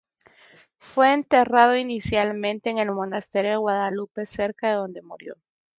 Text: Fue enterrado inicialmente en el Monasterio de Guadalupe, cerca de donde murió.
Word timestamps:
Fue 0.79 1.13
enterrado 1.13 1.75
inicialmente 1.77 2.71
en 2.71 2.79
el 2.79 2.91
Monasterio 2.91 3.51
de 3.51 3.57
Guadalupe, 3.57 4.25
cerca 4.25 4.69
de 4.69 4.73
donde 4.77 5.03
murió. 5.03 5.35